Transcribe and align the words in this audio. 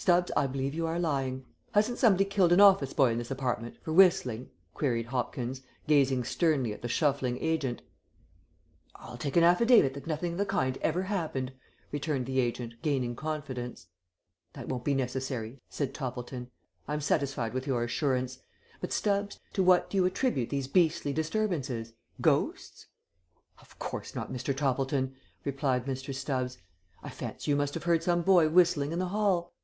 "Stubbs, 0.00 0.30
I 0.36 0.46
believe 0.46 0.74
you 0.74 0.86
are 0.86 0.98
lying. 1.00 1.44
Hasn't 1.72 1.98
somebody 1.98 2.24
killed 2.24 2.52
an 2.52 2.60
office 2.60 2.92
boy 2.94 3.10
in 3.10 3.18
this 3.18 3.32
apartment, 3.32 3.78
for 3.82 3.92
whistling?" 3.92 4.48
queried 4.72 5.06
Hopkins, 5.06 5.60
gazing 5.88 6.22
sternly 6.22 6.72
at 6.72 6.82
the 6.82 6.88
shuffling 6.88 7.36
agent. 7.40 7.82
"I'll 8.94 9.18
take 9.18 9.36
an 9.36 9.42
affidavit 9.42 9.94
that 9.94 10.06
nothing 10.06 10.32
of 10.32 10.38
the 10.38 10.46
kind 10.46 10.78
ever 10.82 11.02
happened," 11.02 11.52
returned 11.90 12.26
the 12.26 12.38
agent, 12.38 12.80
gaining 12.80 13.16
confidence. 13.16 13.88
"That 14.52 14.68
won't 14.68 14.84
be 14.84 14.94
necessary," 14.94 15.60
said 15.68 15.92
Toppleton. 15.92 16.48
"I 16.86 16.94
am 16.94 17.00
satisfied 17.00 17.52
with 17.52 17.66
your 17.66 17.82
assurance. 17.82 18.38
But, 18.80 18.92
Stubbs, 18.92 19.40
to 19.54 19.64
what 19.64 19.90
do 19.90 19.96
you 19.98 20.06
attribute 20.06 20.48
these 20.48 20.68
beastly 20.68 21.12
disturbances? 21.12 21.92
Ghosts?" 22.20 22.86
"Of 23.60 23.80
course 23.80 24.14
not, 24.14 24.32
Mr. 24.32 24.56
Toppleton," 24.56 25.16
replied 25.44 25.86
Mr. 25.86 26.14
Stubbs. 26.14 26.56
"I 27.02 27.10
fancy 27.10 27.50
you 27.50 27.56
must 27.56 27.74
have 27.74 27.84
heard 27.84 28.04
some 28.04 28.22
boy 28.22 28.48
whistling 28.48 28.92
in 28.92 29.00
the 29.00 29.06
hall." 29.08 29.54